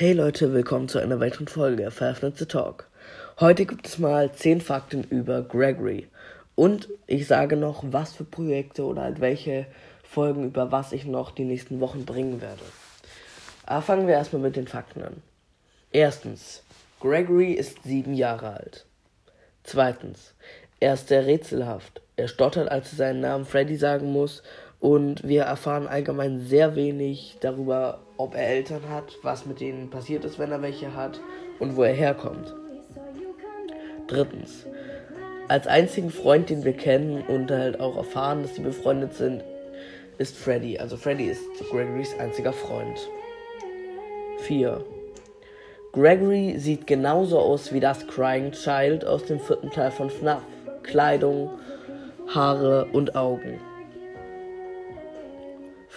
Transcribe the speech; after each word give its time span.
Hey 0.00 0.12
Leute, 0.12 0.52
willkommen 0.52 0.88
zu 0.88 1.00
einer 1.00 1.18
weiteren 1.18 1.48
Folge 1.48 1.90
Five 1.90 2.22
Nights 2.22 2.46
Talk. 2.46 2.86
Heute 3.40 3.66
gibt 3.66 3.88
es 3.88 3.98
mal 3.98 4.30
10 4.30 4.60
Fakten 4.60 5.02
über 5.02 5.42
Gregory. 5.42 6.06
Und 6.54 6.88
ich 7.08 7.26
sage 7.26 7.56
noch, 7.56 7.82
was 7.84 8.12
für 8.12 8.22
Projekte 8.22 8.84
oder 8.84 9.02
halt 9.02 9.20
welche 9.20 9.66
Folgen 10.04 10.44
über 10.44 10.70
was 10.70 10.92
ich 10.92 11.04
noch 11.04 11.32
die 11.32 11.42
nächsten 11.42 11.80
Wochen 11.80 12.04
bringen 12.04 12.40
werde. 12.40 12.62
Aber 13.66 13.82
fangen 13.82 14.06
wir 14.06 14.14
erstmal 14.14 14.40
mit 14.40 14.54
den 14.54 14.68
Fakten 14.68 15.02
an. 15.02 15.20
Erstens, 15.90 16.62
Gregory 17.00 17.54
ist 17.54 17.82
sieben 17.82 18.14
Jahre 18.14 18.52
alt. 18.52 18.86
Zweitens, 19.64 20.32
er 20.78 20.94
ist 20.94 21.08
sehr 21.08 21.26
rätselhaft. 21.26 22.02
Er 22.14 22.28
stottert, 22.28 22.70
als 22.70 22.92
er 22.92 22.98
seinen 22.98 23.20
Namen 23.20 23.46
Freddy 23.46 23.74
sagen 23.74 24.12
muss 24.12 24.44
und 24.80 25.26
wir 25.26 25.42
erfahren 25.42 25.86
allgemein 25.86 26.38
sehr 26.38 26.76
wenig 26.76 27.36
darüber, 27.40 28.00
ob 28.16 28.34
er 28.34 28.48
Eltern 28.48 28.88
hat, 28.88 29.16
was 29.22 29.46
mit 29.46 29.60
denen 29.60 29.90
passiert 29.90 30.24
ist, 30.24 30.38
wenn 30.38 30.52
er 30.52 30.62
welche 30.62 30.94
hat 30.94 31.20
und 31.58 31.76
wo 31.76 31.82
er 31.82 31.94
herkommt. 31.94 32.54
Drittens. 34.06 34.66
Als 35.48 35.66
einzigen 35.66 36.10
Freund, 36.10 36.50
den 36.50 36.64
wir 36.64 36.74
kennen 36.74 37.22
und 37.26 37.50
halt 37.50 37.80
auch 37.80 37.96
erfahren, 37.96 38.42
dass 38.42 38.54
sie 38.54 38.62
befreundet 38.62 39.14
sind, 39.14 39.42
ist 40.18 40.36
Freddy. 40.36 40.78
Also 40.78 40.96
Freddy 40.96 41.24
ist 41.24 41.42
Gregorys 41.70 42.18
einziger 42.18 42.52
Freund. 42.52 42.98
4. 44.40 44.84
Gregory 45.92 46.56
sieht 46.58 46.86
genauso 46.86 47.38
aus 47.38 47.72
wie 47.72 47.80
das 47.80 48.06
Crying 48.06 48.52
Child 48.52 49.04
aus 49.04 49.24
dem 49.24 49.40
vierten 49.40 49.70
Teil 49.70 49.90
von 49.90 50.10
FNAF. 50.10 50.42
Kleidung, 50.82 51.50
Haare 52.28 52.86
und 52.92 53.16
Augen. 53.16 53.58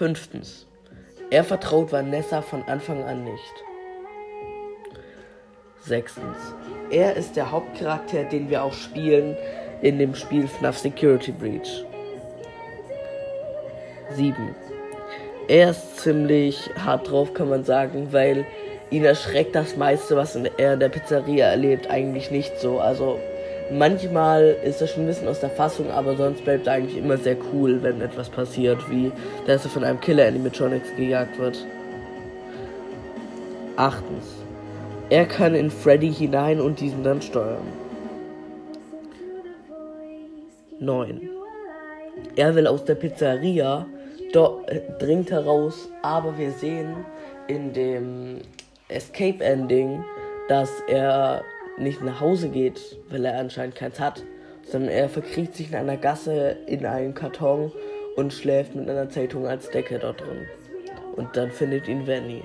Fünftens. 0.00 0.66
Er 1.28 1.44
vertraut 1.44 1.92
Vanessa 1.92 2.40
von 2.40 2.62
Anfang 2.62 3.04
an 3.04 3.22
nicht. 3.22 3.64
Sechstens. 5.78 6.38
Er 6.88 7.16
ist 7.16 7.36
der 7.36 7.50
Hauptcharakter, 7.50 8.24
den 8.24 8.48
wir 8.48 8.64
auch 8.64 8.72
spielen 8.72 9.36
in 9.82 9.98
dem 9.98 10.14
Spiel 10.14 10.48
FNAF 10.48 10.78
Security 10.78 11.32
Breach. 11.32 11.84
7. 14.14 14.34
Er 15.48 15.72
ist 15.72 15.98
ziemlich 15.98 16.70
hart 16.82 17.10
drauf, 17.10 17.34
kann 17.34 17.50
man 17.50 17.64
sagen, 17.64 18.10
weil 18.10 18.46
ihn 18.88 19.04
erschreckt 19.04 19.54
das 19.54 19.76
meiste, 19.76 20.16
was 20.16 20.34
er 20.34 20.72
in 20.72 20.80
der 20.80 20.88
Pizzeria 20.88 21.48
erlebt, 21.48 21.90
eigentlich 21.90 22.30
nicht 22.30 22.58
so. 22.58 22.80
Also 22.80 23.20
Manchmal 23.72 24.56
ist 24.64 24.80
er 24.80 24.88
schon 24.88 25.04
ein 25.04 25.06
bisschen 25.06 25.28
aus 25.28 25.40
der 25.40 25.50
Fassung, 25.50 25.90
aber 25.90 26.16
sonst 26.16 26.44
bleibt 26.44 26.66
eigentlich 26.66 26.96
immer 26.96 27.16
sehr 27.16 27.36
cool, 27.52 27.80
wenn 27.82 28.00
etwas 28.00 28.28
passiert, 28.28 28.78
wie 28.90 29.12
dass 29.46 29.64
er 29.64 29.70
von 29.70 29.84
einem 29.84 30.00
Killer 30.00 30.26
Animatronics 30.26 30.88
gejagt 30.96 31.38
wird. 31.38 31.64
Achtens. 33.76 34.24
Er 35.08 35.24
kann 35.26 35.54
in 35.54 35.70
Freddy 35.70 36.12
hinein 36.12 36.60
und 36.60 36.80
diesen 36.80 37.04
dann 37.04 37.22
steuern. 37.22 37.62
9. 40.80 41.28
Er 42.36 42.54
will 42.54 42.66
aus 42.66 42.84
der 42.84 42.94
Pizzeria, 42.96 43.86
do, 44.32 44.62
äh, 44.66 44.80
dringt 44.98 45.30
heraus, 45.30 45.88
aber 46.02 46.36
wir 46.38 46.50
sehen 46.52 46.96
in 47.46 47.72
dem 47.72 48.38
Escape 48.88 49.44
Ending, 49.44 50.04
dass 50.48 50.70
er 50.88 51.42
nicht 51.78 52.02
nach 52.02 52.20
Hause 52.20 52.48
geht, 52.48 52.98
weil 53.10 53.24
er 53.24 53.38
anscheinend 53.38 53.74
keins 53.74 53.98
hat, 54.00 54.22
sondern 54.70 54.90
er 54.90 55.08
verkriecht 55.08 55.54
sich 55.54 55.70
in 55.70 55.76
einer 55.76 55.96
Gasse 55.96 56.56
in 56.66 56.86
einen 56.86 57.14
Karton 57.14 57.72
und 58.16 58.32
schläft 58.32 58.74
mit 58.74 58.88
einer 58.88 59.08
Zeitung 59.08 59.46
als 59.46 59.70
Decke 59.70 59.98
dort 59.98 60.20
drin. 60.20 60.46
Und 61.16 61.36
dann 61.36 61.50
findet 61.50 61.88
ihn 61.88 62.06
Vanny. 62.06 62.42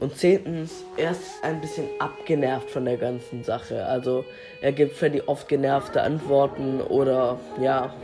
Und 0.00 0.16
zehntens, 0.16 0.84
er 0.96 1.12
ist 1.12 1.42
ein 1.42 1.60
bisschen 1.60 1.88
abgenervt 1.98 2.68
von 2.68 2.84
der 2.84 2.96
ganzen 2.96 3.44
Sache. 3.44 3.86
Also 3.86 4.24
er 4.60 4.72
gibt 4.72 4.96
Freddy 4.96 5.22
oft 5.26 5.48
genervte 5.48 6.02
Antworten 6.02 6.80
oder 6.80 7.38
ja, 7.60 7.94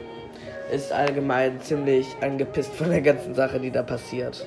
ist 0.73 0.93
allgemein 0.93 1.61
ziemlich 1.61 2.07
angepisst 2.21 2.75
von 2.75 2.91
der 2.91 3.01
ganzen 3.01 3.35
Sache, 3.35 3.59
die 3.59 3.71
da 3.71 3.83
passiert. 3.83 4.47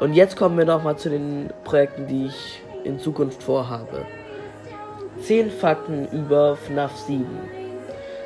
Und 0.00 0.14
jetzt 0.14 0.36
kommen 0.36 0.58
wir 0.58 0.64
nochmal 0.64 0.96
zu 0.96 1.08
den 1.08 1.50
Projekten, 1.64 2.06
die 2.06 2.26
ich 2.26 2.62
in 2.84 2.98
Zukunft 2.98 3.42
vorhabe. 3.42 4.04
10 5.20 5.50
Fakten 5.50 6.08
über 6.12 6.56
FNAF 6.56 6.96
7. 6.96 7.26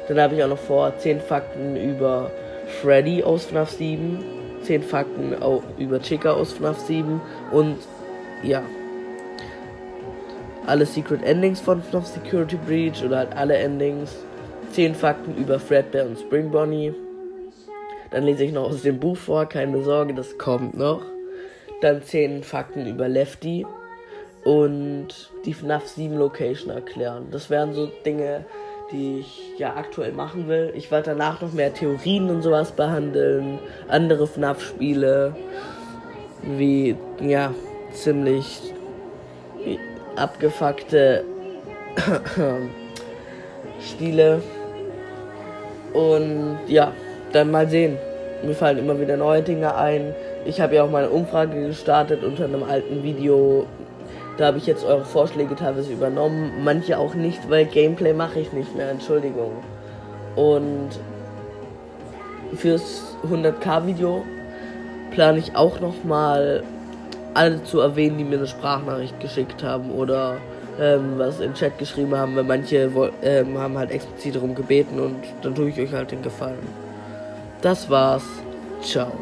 Dann 0.09 0.21
habe 0.21 0.35
ich 0.35 0.43
auch 0.43 0.49
noch 0.49 0.59
vor 0.59 0.97
10 0.97 1.21
Fakten 1.21 1.77
über 1.77 2.31
Freddy 2.81 3.23
aus 3.23 3.47
FNAF 3.47 3.71
7, 3.71 4.25
10 4.63 4.83
Fakten 4.83 5.43
auch 5.43 5.63
über 5.79 6.01
Chica 6.01 6.33
aus 6.33 6.53
FNAF 6.53 6.79
7 6.81 7.21
und 7.53 7.77
ja. 8.43 8.63
Alle 10.67 10.87
Secret 10.87 11.23
Endings 11.23 11.61
von 11.61 11.83
FNAF 11.83 12.07
Security 12.07 12.57
Breach 12.57 13.05
oder 13.05 13.19
halt 13.19 13.37
alle 13.37 13.57
Endings. 13.57 14.17
10 14.73 14.95
Fakten 14.95 15.37
über 15.37 15.59
Fredbear 15.59 16.07
und 16.07 16.19
Spring 16.19 16.51
Bonnie. 16.51 16.95
Dann 18.11 18.25
lese 18.25 18.45
ich 18.45 18.53
noch 18.53 18.65
aus 18.65 18.83
dem 18.83 18.99
Buch 18.99 19.17
vor, 19.17 19.47
keine 19.47 19.83
Sorge, 19.83 20.15
das 20.15 20.39
kommt 20.39 20.77
noch. 20.77 21.03
Dann 21.83 22.03
10 22.03 22.43
Fakten 22.43 22.87
über 22.87 23.09
Lefty 23.09 23.67
und 24.47 25.09
die 25.45 25.55
FNAF 25.55 25.89
7 25.89 26.17
Location 26.17 26.71
erklären. 26.71 27.27
Das 27.33 27.51
wären 27.51 27.73
so 27.73 27.91
Dinge, 28.05 28.45
die 28.93 29.19
ich 29.19 29.59
ja 29.59 29.75
aktuell 29.75 30.13
machen 30.13 30.47
will. 30.47 30.73
Ich 30.77 30.93
werde 30.93 31.11
danach 31.11 31.41
noch 31.41 31.53
mehr 31.53 31.75
Theorien 31.75 32.31
und 32.31 32.43
sowas 32.43 32.71
behandeln, 32.71 33.59
andere 33.89 34.29
FNAF-Spiele, 34.29 35.35
wie 36.45 36.95
ja 37.21 37.53
ziemlich 37.91 38.73
abgefuckte 40.15 41.25
Spiele. 43.81 44.41
Und 45.93 46.59
ja, 46.69 46.93
dann 47.33 47.51
mal 47.51 47.69
sehen. 47.69 47.99
Mir 48.45 48.55
fallen 48.55 48.79
immer 48.79 49.01
wieder 49.01 49.17
neue 49.17 49.43
Dinge 49.43 49.75
ein. 49.75 50.15
Ich 50.45 50.61
habe 50.61 50.77
ja 50.77 50.85
auch 50.85 50.91
mal 50.91 51.03
eine 51.03 51.11
Umfrage 51.11 51.67
gestartet 51.67 52.23
unter 52.23 52.45
einem 52.45 52.63
alten 52.63 53.03
Video 53.03 53.67
da 54.37 54.47
habe 54.47 54.59
ich 54.59 54.67
jetzt 54.67 54.85
eure 54.85 55.05
Vorschläge 55.05 55.55
teilweise 55.57 55.93
übernommen, 55.93 56.53
manche 56.63 56.99
auch 56.99 57.15
nicht, 57.15 57.49
weil 57.49 57.65
Gameplay 57.65 58.13
mache 58.13 58.41
ich 58.41 58.53
nicht 58.53 58.77
mehr, 58.77 58.91
Entschuldigung. 58.91 59.53
Und 60.35 60.91
fürs 62.55 63.17
100k 63.29 63.87
Video 63.87 64.25
plane 65.11 65.39
ich 65.39 65.57
auch 65.57 65.81
nochmal 65.81 66.63
alle 67.35 67.63
zu 67.65 67.81
erwähnen, 67.81 68.19
die 68.19 68.25
mir 68.25 68.39
eine 68.39 68.47
Sprachnachricht 68.47 69.19
geschickt 69.21 69.63
haben 69.63 69.91
oder 69.91 70.37
ähm, 70.81 71.15
was 71.17 71.41
im 71.41 71.55
Chat 71.55 71.79
geschrieben 71.79 72.15
haben, 72.15 72.37
weil 72.37 72.45
manche 72.45 72.91
ähm, 73.23 73.59
haben 73.59 73.79
halt 73.79 73.91
explizit 73.91 74.37
darum 74.37 74.55
gebeten 74.55 75.01
und 75.01 75.17
dann 75.43 75.55
tue 75.55 75.71
ich 75.71 75.81
euch 75.81 75.93
halt 75.93 76.11
den 76.11 76.23
Gefallen. 76.23 76.59
Das 77.63 77.89
war's. 77.89 78.25
Ciao. 78.83 79.13